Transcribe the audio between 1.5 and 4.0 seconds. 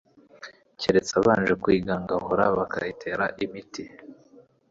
kuyigangahura bakayitera imiti